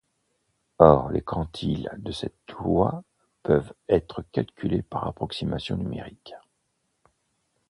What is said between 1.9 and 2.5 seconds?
de cette